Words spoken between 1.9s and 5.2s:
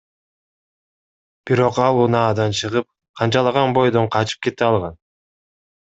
унаадан чыгып, канжалаган бойдон качып кете алган.